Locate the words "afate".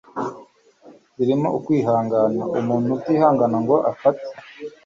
3.91-4.27